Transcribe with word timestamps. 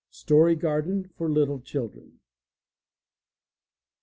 Story 0.09 0.55
Garden 0.55 1.11
for 1.15 1.29
Little 1.29 1.59
Children. 1.59 2.19